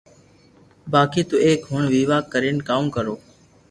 [0.91, 3.15] بائي تو ايڪ ھڻ ويوا ڪرين ڪاوُ ڪرو